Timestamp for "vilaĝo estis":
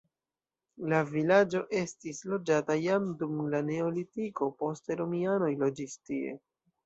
1.09-2.21